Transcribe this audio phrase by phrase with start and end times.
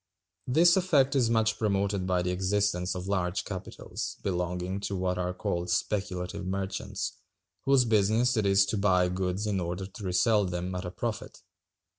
[0.47, 5.31] This effect is much promoted by the existence of large capitals, belonging to what are
[5.31, 7.17] called speculative merchants,
[7.65, 11.43] whose business it is to buy goods in order to resell them at a profit.